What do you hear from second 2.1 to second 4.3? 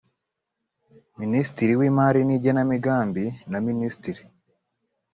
n igenamigambi na minisitiri